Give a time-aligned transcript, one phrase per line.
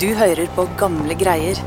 [0.00, 1.58] Du hører på gamle greier.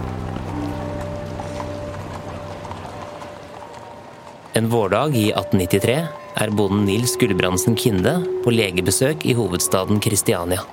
[4.58, 5.97] En vårdag i 1893
[6.41, 10.65] er bonden Nils Gulbrandsen Kinde på legebesøk i hovedstaden Kristiania.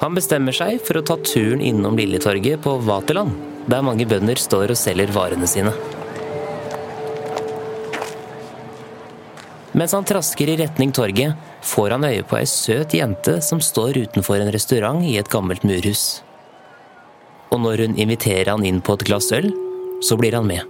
[0.00, 3.36] Han bestemmer seg for å ta turen innom Lilletorget på Vaterland,
[3.68, 5.76] der mange bønder står og selger varene sine.
[9.80, 13.96] Mens han trasker i retning torget, får han øye på ei søt jente som står
[14.02, 16.20] utenfor en restaurant i et gammelt murhus.
[17.48, 19.48] Og når hun inviterer han inn på et glass øl,
[20.04, 20.68] så blir han med.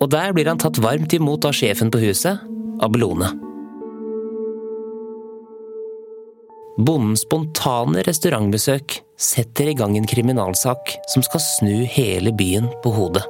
[0.00, 2.42] Og der blir han tatt varmt imot av sjefen på huset,
[2.82, 3.30] Abelone.
[6.80, 13.28] Bondens spontane restaurantbesøk setter i gang en kriminalsak som skal snu hele byen på hodet.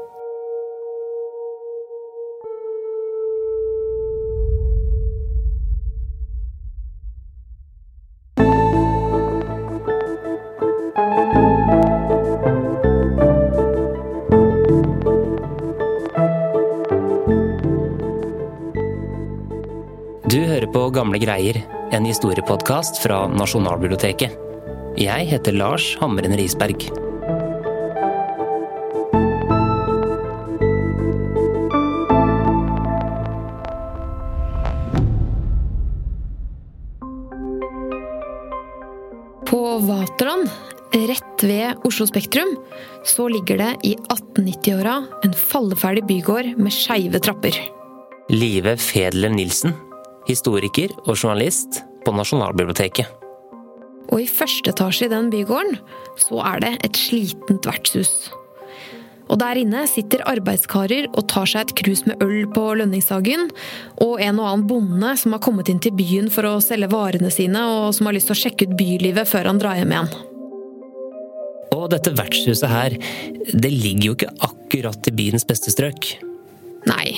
[21.20, 21.60] Greier,
[21.92, 24.36] en historiepodkast fra Nasjonalbiblioteket.
[25.00, 26.88] Jeg heter Lars Hamren Risberg.
[39.50, 40.48] På Vaterland,
[40.94, 42.56] rett ved Oslo Spektrum,
[43.04, 47.56] så ligger det i 1890-åra en falleferdig bygård med skeive trapper.
[48.30, 49.74] Live Fedler Nilsen,
[50.28, 53.16] historiker og journalist på Nasjonalbiblioteket.
[54.10, 55.78] Og i første etasje i den bygården
[56.18, 58.30] så er det et slitent vertshus.
[59.30, 63.46] Og der inne sitter arbeidskarer og tar seg et krus med øl på lønningsdagen,
[64.02, 67.30] og en og annen bonde som har kommet inn til byen for å selge varene
[67.30, 70.10] sine, og som har lyst til å sjekke ut bylivet før han drar hjem igjen.
[71.76, 72.96] Og dette vertshuset her,
[73.54, 76.16] det ligger jo ikke akkurat i byens beste strøk.
[76.90, 77.14] Nei,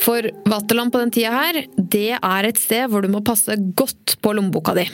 [0.00, 4.16] for Vaterland på den tida her, det er et sted hvor du må passe godt
[4.22, 4.86] på lommeboka di.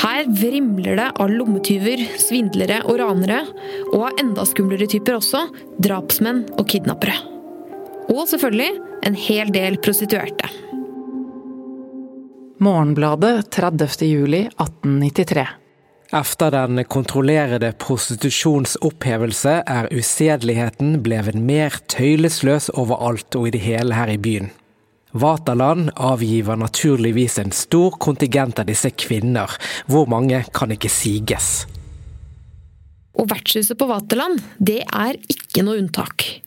[0.00, 3.42] Her vrimler det av lommetyver, svindlere og ranere,
[3.92, 5.44] og av enda skumlere typer også,
[5.82, 7.18] drapsmenn og kidnappere.
[8.10, 8.72] Og selvfølgelig
[9.06, 10.48] en hel del prostituerte.
[12.60, 13.88] Morgenbladet 30.
[16.10, 16.20] juli 1893.
[16.20, 24.08] Efter den kontrollerede prostitusjonsopphevelse er usedeligheten blevet mer tøylesløs overalt og i det hele her
[24.08, 24.50] i byen.
[25.12, 29.50] Vaterland avgiver naturligvis en stor kontingent av disse kvinner,
[29.86, 31.66] hvor mange kan ikke siges.
[33.18, 36.42] Og vertshuset på Vaterland, det er ikke noe unntak.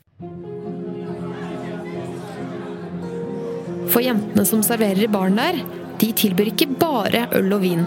[3.92, 5.60] For jentene som serverer i baren der,
[6.00, 7.86] de tilbyr ikke bare øl og vin.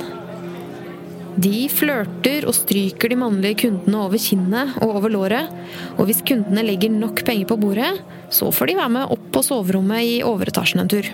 [1.37, 5.53] De flørter og stryker de mannlige kundene over kinnet og over låret,
[5.99, 7.93] og hvis kundene legger nok penger på bordet,
[8.33, 11.11] så får de være med opp på soverommet i overetasjen en tur.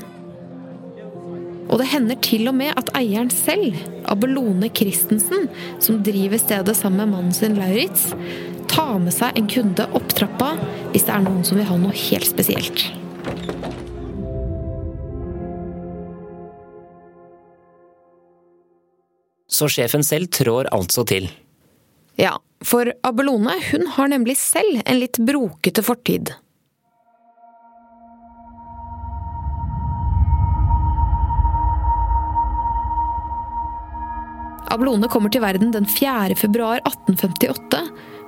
[1.72, 3.74] Og det hender til og med at eieren selv,
[4.12, 5.48] Abelone Christensen,
[5.82, 8.12] som driver stedet sammen med mannen sin Lauritz,
[8.70, 10.54] tar med seg en kunde opp trappa
[10.92, 12.90] hvis det er noen som vil ha noe helt spesielt.
[19.52, 21.28] Så sjefen selv trår altså til.
[22.20, 26.32] Ja, for Abelone hun har nemlig selv en litt brokete fortid.
[34.72, 36.32] Abelone kommer til verden den 4.
[36.40, 37.82] februar 1858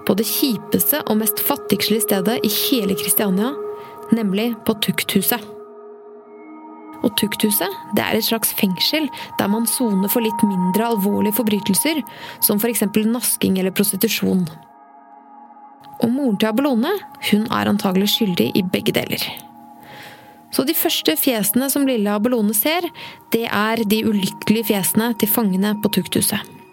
[0.04, 3.54] på det kjipeste og mest fattigslige stedet i hele Kristiania,
[4.12, 5.53] nemlig på Tukthuset.
[7.04, 12.00] Og Tukthuset det er et slags fengsel der man soner for litt mindre alvorlige forbrytelser,
[12.40, 12.86] som f.eks.
[13.04, 14.46] nasking eller prostitusjon.
[16.02, 16.92] Og moren til Abelone
[17.30, 19.22] hun er antagelig skyldig i begge deler.
[20.54, 22.86] Så de første fjesene som lille Abelone ser,
[23.34, 26.63] det er de ulykkelige fjesene til fangene på Tukthuset.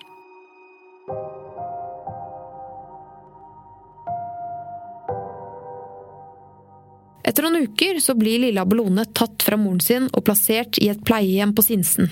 [7.24, 11.04] Etter noen uker så blir lille Abelone tatt fra moren sin og plassert i et
[11.06, 12.10] pleiehjem på Sinsen.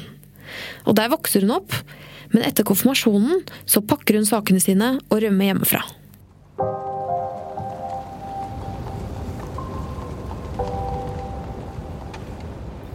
[0.86, 1.74] Og der vokser hun opp,
[2.34, 5.82] men etter konfirmasjonen så pakker hun sakene sine og rømmer hjemmefra.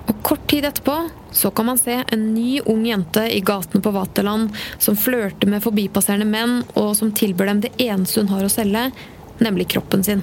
[0.04, 0.96] Og kort tid etterpå
[1.34, 5.66] så kan man se en ny ung jente i gatene på Vaterland som flørter med
[5.66, 8.86] forbipasserende menn, og som tilbyr dem det eneste hun har å selge,
[9.42, 10.22] nemlig kroppen sin.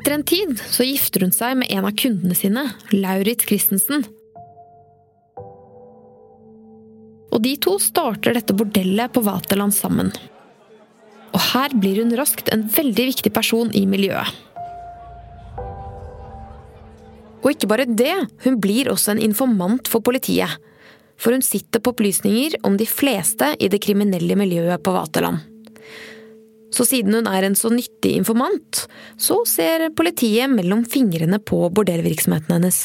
[0.00, 4.06] Etter en tid så gifter hun seg med en av kundene sine, Lauritz Christensen.
[7.28, 10.08] Og de to starter dette bordellet på Vaterland sammen.
[11.36, 14.32] Og her blir hun raskt en veldig viktig person i miljøet.
[17.44, 20.56] Og ikke bare det, hun blir også en informant for politiet.
[21.20, 25.44] For hun sitter på opplysninger om de fleste i det kriminelle miljøet på Vaterland.
[26.70, 28.86] Så siden hun er en så nyttig informant,
[29.18, 32.80] så ser politiet mellom fingrene på bordellvirksomheten hennes.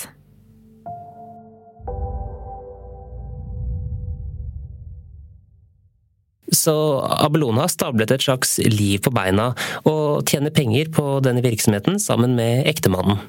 [6.56, 9.52] Så Abelone har stablet et slags liv på beina
[9.86, 13.20] og tjener penger på denne virksomheten sammen med ektemannen.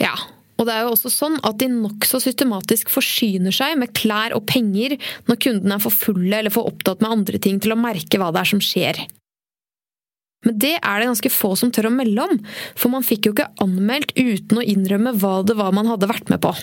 [0.00, 0.14] Ja,
[0.60, 4.44] og det er jo også sånn at de nokså systematisk forsyner seg med klær og
[4.48, 4.94] penger
[5.28, 8.30] når kundene er for fulle eller for opptatt med andre ting til å merke hva
[8.32, 9.02] det er som skjer.
[10.42, 12.38] Men det er det ganske få som tør å melde om,
[12.74, 16.32] for man fikk jo ikke anmeldt uten å innrømme hva det var man hadde vært
[16.32, 16.54] med på.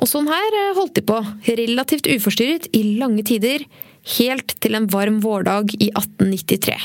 [0.00, 1.20] Og sånn her eh, holdt de på,
[1.60, 3.66] relativt uforstyrret, i lange tider,
[4.18, 6.76] helt til en varm vårdag i 1893.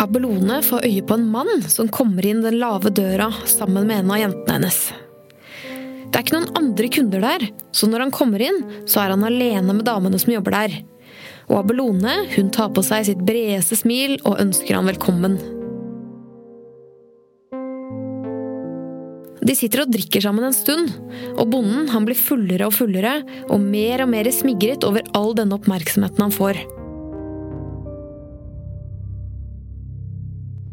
[0.00, 4.14] Abelone får øye på en mann som kommer inn den lave døra sammen med en
[4.14, 4.80] av jentene hennes.
[6.10, 9.22] Det er ikke noen andre kunder der, så når han kommer inn, så er han
[9.26, 10.80] alene med damene som jobber der.
[11.50, 15.38] Og Abelone hun tar på seg sitt bredeste smil og ønsker han velkommen.
[19.40, 20.90] De sitter og drikker sammen en stund,
[21.32, 25.56] og bonden han blir fullere og fullere og mer og mer smigret over all denne
[25.56, 26.60] oppmerksomheten han får.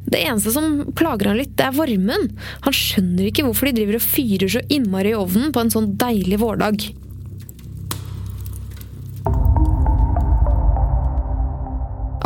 [0.07, 2.29] Det eneste som plager han litt, det er varmen.
[2.63, 5.91] Han skjønner ikke hvorfor de driver og fyrer så innmari i ovnen på en sånn
[5.99, 6.87] deilig vårdag.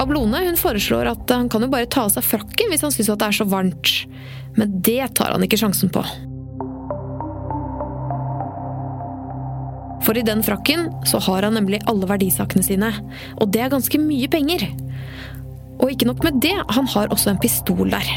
[0.01, 3.11] Ablone hun foreslår at han kan jo bare ta av seg frakken hvis han syns
[3.11, 3.95] det er så varmt.
[4.57, 6.03] Men det tar han ikke sjansen på.
[10.01, 12.89] For i den frakken så har han nemlig alle verdisakene sine.
[13.37, 14.65] Og det er ganske mye penger.
[15.81, 18.11] Og ikke nok med det, han har også en pistol der.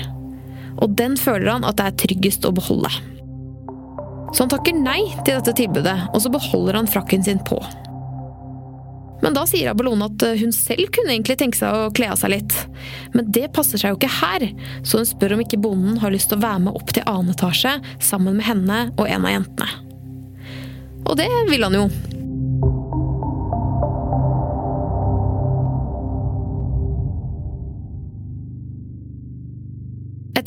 [0.82, 2.90] Og den føler han at det er tryggest å beholde.
[4.34, 7.60] Så han takker nei til dette tilbudet, og så beholder han frakken sin på.
[9.22, 12.34] Men da sier Abelone at hun selv kunne egentlig tenke seg å kle av seg
[12.34, 12.56] litt.
[13.14, 14.48] Men det passer seg jo ikke her,
[14.84, 17.32] så hun spør om ikke bonden har lyst til å være med opp til annen
[17.32, 19.70] etasje sammen med henne og en av jentene.
[21.04, 21.86] Og det vil han jo.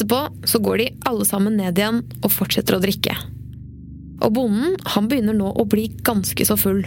[0.07, 3.15] Etterpå så går de alle sammen ned igjen og fortsetter å drikke.
[4.23, 6.85] Og bonden han begynner nå å bli ganske så full,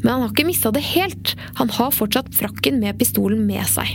[0.00, 1.34] men han har ikke mista det helt.
[1.60, 3.92] Han har fortsatt frakken med pistolen med seg.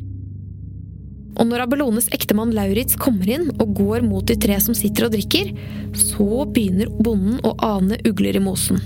[1.37, 5.17] Og når Abelones ektemann Lauritz kommer inn og går mot de tre som sitter og
[5.17, 5.51] drikker,
[5.97, 8.81] så begynner bonden å ane ugler i mosen.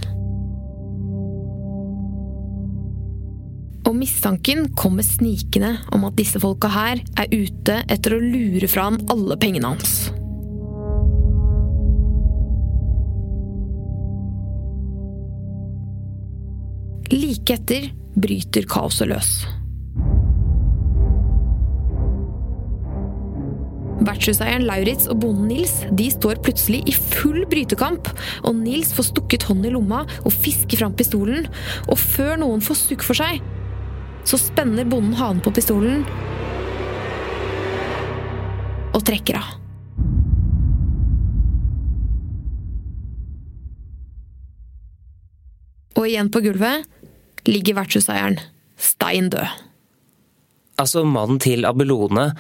[3.92, 8.86] Og mistanken kommer snikende om at disse folka her er ute etter å lure fra
[8.88, 10.08] han alle pengene hans.
[17.12, 19.34] Like etter bryter kaoset løs.
[24.08, 28.08] Vertshuseieren Lauritz og bonden Nils de står plutselig i full brytekamp.
[28.48, 31.52] og Nils får stukket hånden i lomma og fisker fram pistolen.
[31.92, 33.44] Og før noen får sukk for seg,
[34.28, 36.06] så spenner bonden hanen på pistolen
[38.92, 39.58] og trekker av.
[46.00, 46.88] Og igjen på gulvet
[47.50, 48.40] ligger vertshuseieren
[48.82, 49.48] stein død.
[50.82, 52.32] Altså mannen til Abelone,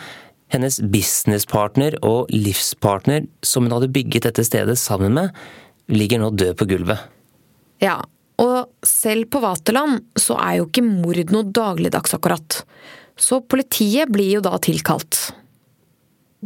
[0.51, 5.35] hennes businesspartner og livspartner som hun hadde bygget dette stedet sammen med,
[5.91, 7.03] ligger nå død på gulvet.
[7.83, 7.99] Ja,
[8.41, 12.63] og selv på Vaterland så er jo ikke mord noe dagligdags akkurat.
[13.19, 15.29] Så politiet blir jo da tilkalt.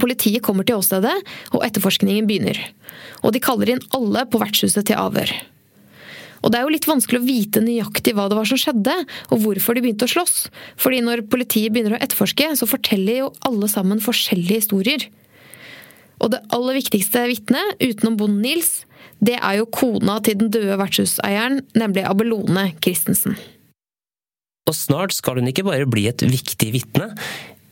[0.02, 1.14] Politiet kommer til åstedet,
[1.56, 2.60] og etterforskningen begynner.
[3.24, 5.32] Og de kaller inn alle på vertshuset til avhør.
[6.44, 8.94] Og det er jo litt vanskelig å vite nøyaktig hva det var som skjedde,
[9.32, 10.36] og hvorfor de begynte å slåss.
[10.78, 15.08] Fordi når politiet begynner å etterforske, så forteller jo alle sammen forskjellige historier.
[16.20, 18.84] Og det aller viktigste vitnet, utenom bonden Nils,
[19.26, 23.38] det er jo kona til den døde vertshuseieren, nemlig Abelone Christensen.
[24.66, 27.12] Og snart skal hun ikke bare bli et viktig vitne,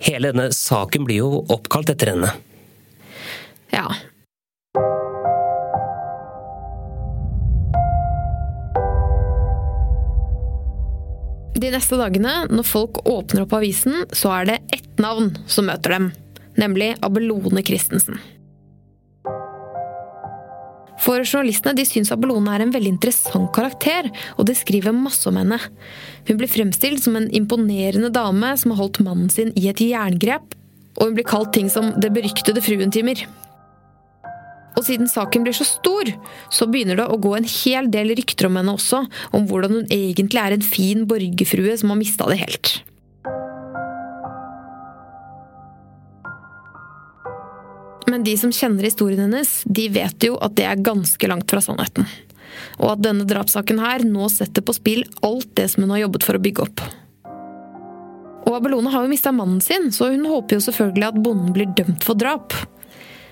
[0.03, 2.33] hele denne saken blir jo oppkalt etter henne.
[3.73, 3.87] Ja.
[11.63, 15.95] De neste dagene, når folk åpner opp avisen, så er det ett navn som møter
[15.95, 16.09] dem.
[16.59, 18.19] Nemlig Abelone Christensen.
[21.03, 24.07] For journalistene de syns Abelone er en veldig interessant karakter,
[24.37, 25.59] og det skriver masse om henne.
[26.29, 30.55] Hun blir fremstilt som en imponerende dame som har holdt mannen sin i et jerngrep,
[30.95, 33.25] og hun blir kalt ting som 'det beryktede fruentimer'.
[34.77, 36.05] Og siden saken blir så stor,
[36.49, 39.85] så begynner det å gå en hel del rykter om henne også, om hvordan hun
[39.85, 42.81] egentlig er en fin borgerfrue som har mista det helt.
[48.13, 51.63] Men de som kjenner historien hennes, de vet jo at det er ganske langt fra
[51.65, 52.05] sannheten.
[52.77, 56.27] Og at denne drapssaken her nå setter på spill alt det som hun har jobbet
[56.27, 56.83] for å bygge opp.
[58.43, 61.73] Og Abelone har jo mista mannen sin, så hun håper jo selvfølgelig at bonden blir
[61.73, 62.53] dømt for drap.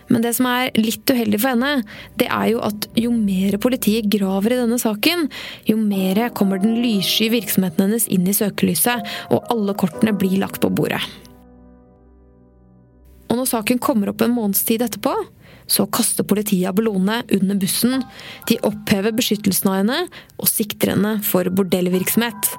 [0.10, 1.86] Men det som er litt uheldig for henne,
[2.18, 5.28] det er jo at jo mer politiet graver i denne saken,
[5.70, 10.64] jo mer kommer den lyssky virksomheten hennes inn i søkelyset, og alle kortene blir lagt
[10.64, 11.06] på bordet.
[13.32, 15.14] Og når saken kommer opp en måneds tid etterpå,
[15.72, 18.02] så kaster politiet Abelone under bussen.
[18.50, 20.00] De opphever beskyttelsen av henne
[20.36, 22.56] og sikter henne for bordellvirksomhet.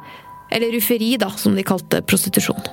[0.52, 2.64] Eller rufferi, da, som de kalte prostitusjon.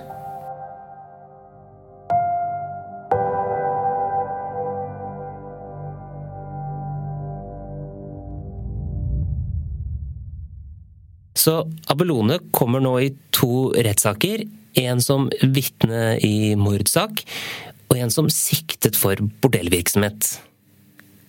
[11.40, 14.46] Så Abelone kommer nå i to rettssaker.
[14.80, 17.24] En som vitne i mordsak,
[18.00, 20.34] en som siktet for bordellvirksomhet.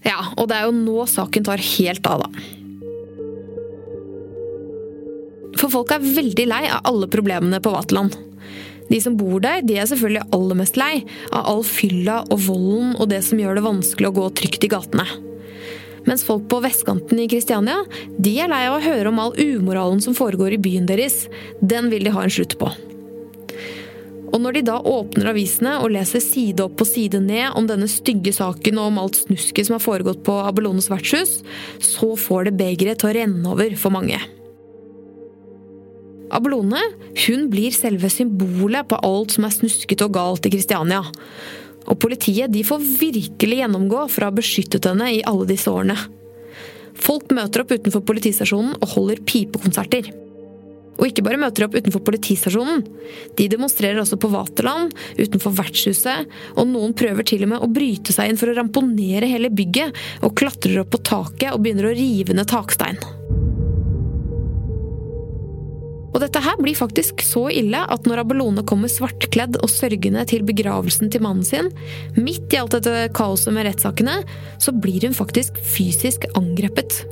[0.06, 2.30] Ja, og det er jo nå saken tar helt av, da.
[5.60, 8.16] For folk er veldig lei av alle problemene på Vaterland.
[8.90, 10.94] De som bor der, de er selvfølgelig aller mest lei
[11.30, 14.70] av all fylla og volden og det som gjør det vanskelig å gå trygt i
[14.72, 15.06] gatene.
[16.08, 17.84] Mens folk på vestkanten i Kristiania,
[18.18, 21.26] de er lei av å høre om all umoralen som foregår i byen deres.
[21.60, 22.70] Den vil de ha en slutt på.
[24.30, 27.88] Og når de da åpner avisene og leser side opp og side ned om denne
[27.90, 31.40] stygge saken og om alt snusket som har foregått på Abelones vertshus,
[31.82, 34.20] så får det begeret til å renne over for mange.
[36.30, 36.78] Abelone
[37.26, 41.02] hun blir selve symbolet på alt som er snuskete og galt i Kristiania.
[41.90, 45.99] Og politiet de får virkelig gjennomgå for å ha beskyttet henne i alle disse årene.
[47.00, 50.10] Folk møter opp utenfor politistasjonen og holder pipekonserter.
[51.00, 52.85] Og ikke bare møter opp utenfor politistasjonen.
[53.38, 58.12] De demonstrerer også på Vaterland, utenfor vertshuset, og noen prøver til og med å bryte
[58.14, 61.97] seg inn for å ramponere hele bygget, og klatrer opp på taket og begynner å
[61.97, 63.00] rive ned takstein.
[66.11, 70.42] Og dette her blir faktisk så ille at når Abelone kommer svartkledd og sørgende til
[70.47, 71.71] begravelsen til mannen sin,
[72.19, 74.19] midt i alt dette kaoset med rettssakene,
[74.61, 77.04] så blir hun faktisk fysisk angrepet.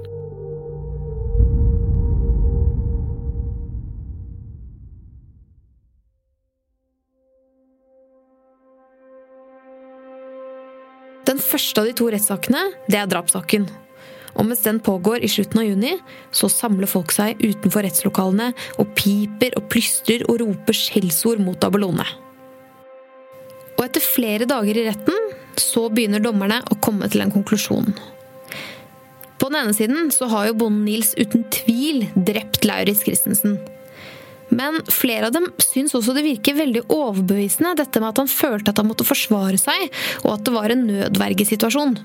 [11.58, 13.66] Første av de to rettssakene, det er drapssaken.
[14.38, 15.96] Og mens den pågår i slutten av juni,
[16.30, 22.06] så samler folk seg utenfor rettslokalene og piper og plystrer og roper skjellsord mot Abelone.
[23.78, 27.90] Og etter flere dager i retten så begynner dommerne å komme til en konklusjon.
[29.38, 33.58] På den ene siden så har jo bonden Nils uten tvil drept Lauritz Christensen.
[34.48, 38.72] Men flere av dem syns også det virker veldig overbevisende, dette med at han følte
[38.72, 39.88] at han måtte forsvare seg,
[40.24, 41.98] og at det var en nødvergesituasjon.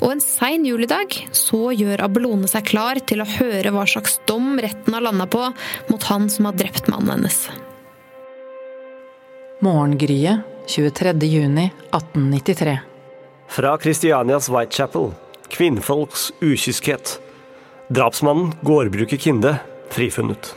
[0.00, 4.54] Og en sein julidag så gjør Abelone seg klar til å høre hva slags dom
[4.62, 5.42] retten har landa på
[5.90, 7.42] mot han som har drept mannen hennes.
[9.60, 12.78] Morgengryet 23.6.1893.
[13.50, 15.10] Fra Kristianias Whitechapel.
[15.50, 17.18] Kvinnfolks ukyskhet.
[17.90, 19.56] Drapsmannen, gårdbruker Kinde,
[19.90, 20.54] frifunnet.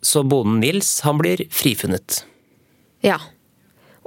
[0.00, 2.22] Så bonden Nils, han blir frifunnet.
[3.04, 3.18] Ja.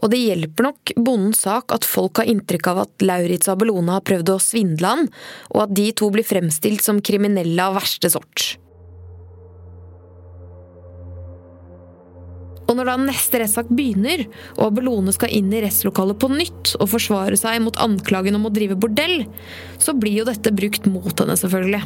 [0.04, 4.04] Og det hjelper nok bondens sak at folk har inntrykk av at Lauritz Abelone har
[4.04, 5.08] prøvd å svindle han,
[5.54, 8.58] og at de to blir fremstilt som kriminelle av verste sort.
[12.64, 14.24] Og når da neste rettssak begynner,
[14.58, 18.54] og Abelone skal inn i rettslokalet på nytt og forsvare seg mot anklagen om å
[18.56, 19.26] drive bordell,
[19.78, 21.84] så blir jo dette brukt mot henne, selvfølgelig.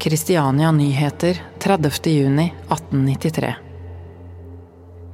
[0.00, 3.54] Kristiania Nyheter 30.6.1893.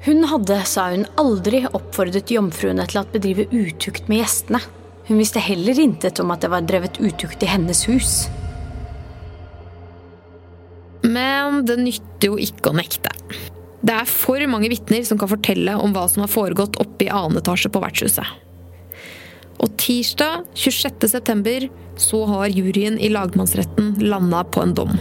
[0.06, 4.60] Hun hadde, sa hun, aldri oppfordret jomfruene til å bedrive utukt med gjestene.
[5.08, 8.14] Hun visste heller intet om at det var drevet utukt i hennes hus.
[11.02, 13.10] Men det nytter jo ikke å nekte.
[13.82, 17.10] Det er for mange vitner som kan fortelle om hva som har foregått oppe i
[17.10, 18.45] annen etasje på vertshuset.
[19.62, 21.08] Og tirsdag 26.
[21.08, 24.96] september så har juryen i lagmannsretten landa på en dom.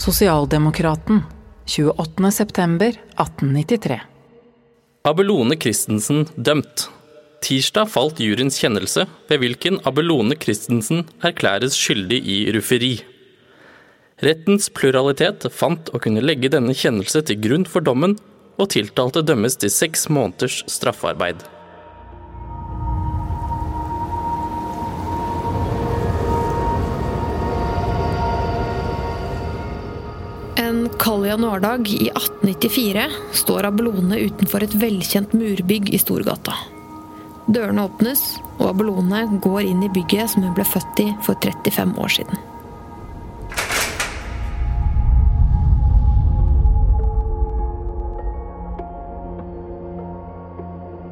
[0.00, 1.22] Sosialdemokraten
[1.66, 2.32] 28.
[2.32, 4.00] september 1893.
[5.08, 6.88] Abelone Christensen dømt.
[7.40, 12.98] Tirsdag falt juryens kjennelse, ved hvilken Abelone Christensen erklæres skyldig i rufferi.
[14.20, 18.18] Rettens pluralitet fant å kunne legge denne kjennelse til grunn for dommen,
[18.60, 21.40] og tiltalte dømmes til seks måneders straffarbeid.
[31.00, 36.52] Kald januardag i 1894 står Abelone utenfor et velkjent murbygg i Storgata.
[37.48, 38.20] Dørene åpnes,
[38.58, 42.42] og Abelone går inn i bygget som hun ble født i for 35 år siden.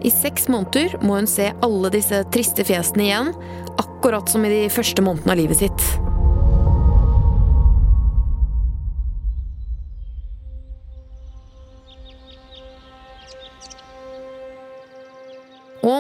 [0.05, 3.33] I seks måneder må hun se alle disse triste fjesene igjen,
[3.81, 5.89] akkurat som i de første månedene av livet sitt.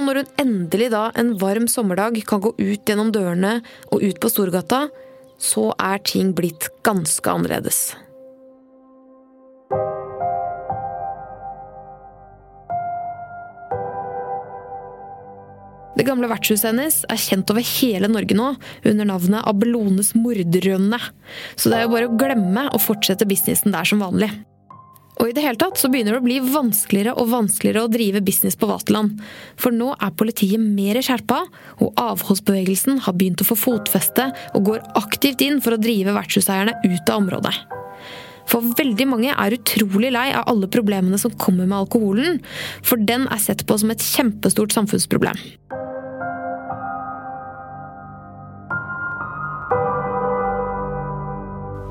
[0.09, 3.59] Når hun endelig da en varm sommerdag kan gå ut gjennom dørene
[3.93, 4.87] og ut på Storgata,
[5.39, 7.93] så er ting blitt ganske annerledes.
[15.99, 18.53] Det gamle vertshuset hennes er kjent over hele Norge nå
[18.87, 21.01] under navnet Abelones morderrønne,
[21.59, 24.31] så det er jo bare å glemme å fortsette businessen der som vanlig.
[25.19, 28.23] Og i det hele tatt så begynner det å bli vanskeligere og vanskeligere å drive
[28.25, 29.19] business på Vaterland.
[29.59, 31.41] For nå er politiet mer skjerpa,
[31.83, 36.77] og avholdsbevegelsen har begynt å få fotfeste og går aktivt inn for å drive vertshuseierne
[36.87, 37.55] ut av området.
[38.49, 42.41] For veldig mange er utrolig lei av alle problemene som kommer med alkoholen,
[42.81, 45.37] for den er sett på som et kjempestort samfunnsproblem.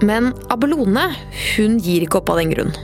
[0.07, 1.09] Men Abelone
[1.55, 2.77] hun gir ikke opp av den grunn.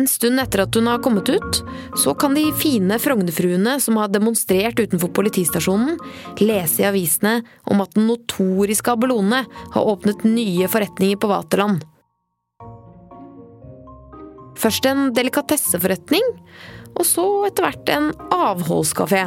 [0.00, 1.58] En stund etter at hun har kommet ut,
[1.98, 5.98] så kan de fine Frognerfruene som har demonstrert utenfor politistasjonen,
[6.40, 9.42] lese i avisene om at den notoriske Abelone
[9.74, 11.84] har åpnet nye forretninger på Vaterland.
[14.60, 16.24] Først en delikatesseforretning,
[16.96, 19.26] og så etter hvert en avholdskafé.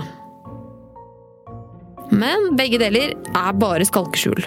[2.14, 4.46] Men begge deler er bare skalkeskjul.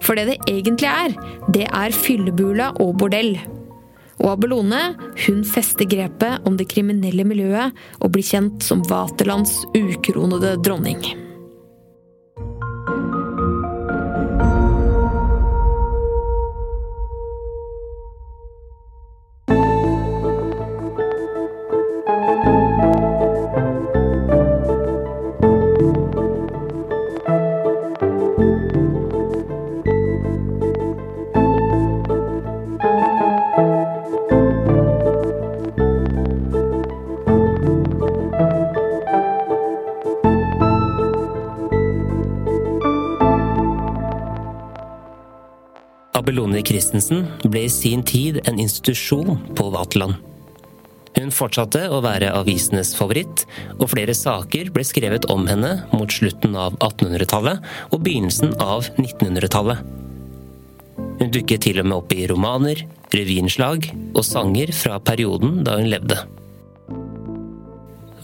[0.00, 1.16] For det det egentlig er,
[1.52, 3.34] det er fyllebula og bordell.
[4.20, 4.80] Og Abelone
[5.26, 11.00] hun fester grepet om det kriminelle miljøet og blir kjent som Vaterlands ukronede dronning.
[46.80, 50.14] Christensen ble i sin tid en institusjon på Vaterland.
[51.18, 53.42] Hun fortsatte å være avisenes favoritt,
[53.76, 59.84] og flere saker ble skrevet om henne mot slutten av 1800-tallet og begynnelsen av 1900-tallet.
[61.20, 65.92] Hun dukket til og med opp i romaner, revyinnslag og sanger fra perioden da hun
[65.92, 66.16] levde.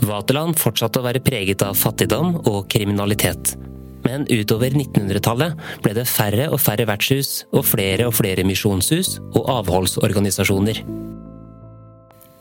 [0.06, 3.58] Vaterland fortsatte å være preget av fattigdom og kriminalitet.
[4.06, 9.48] Men utover 1900-tallet ble det færre og færre vertshus og flere og flere misjonshus og
[9.58, 10.82] avholdsorganisasjoner.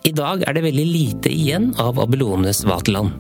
[0.05, 3.15] I dag er det veldig lite igjen av Abelones Vaterland.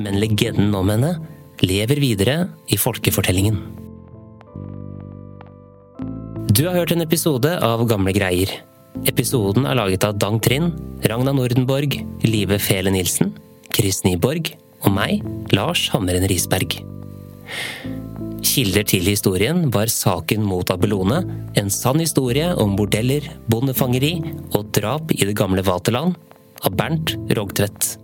[0.00, 1.18] Men legenden om henne
[1.60, 2.38] lever videre
[2.72, 3.58] i folkefortellingen.
[6.48, 8.50] Du har hørt en episode av Gamle greier.
[9.06, 13.34] Episoden er laget av Dang Trind, Ragna Nordenborg, Live Fele Nilsen,
[13.74, 15.20] Chris Nyborg og meg,
[15.54, 16.80] Lars Hammeren Risberg.
[18.44, 21.20] Kilder til historien var saken mot Abelone,
[21.58, 24.16] en sann historie om bordeller, bondefangeri
[24.54, 26.14] og drap i det gamle Vaterland,
[26.64, 27.96] av Bernt Rogtvedt.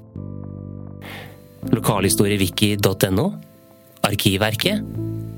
[1.74, 3.28] Lokalhistoriewiki.no,
[4.04, 4.82] Arkivverket,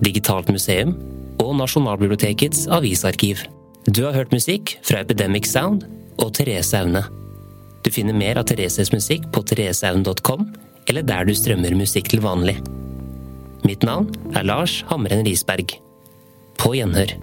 [0.05, 0.97] Digitalt museum
[1.41, 3.45] og Nasjonalbibliotekets avisarkiv.
[3.87, 5.87] Du har hørt musikk fra Epidemic Sound
[6.19, 7.05] og Therese Aune.
[7.87, 10.49] Du finner mer av Thereses musikk på thereseaune.com,
[10.91, 12.57] eller der du strømmer musikk til vanlig.
[13.67, 15.81] Mitt navn er Lars Hamren Risberg.
[16.55, 17.17] På gjenhør.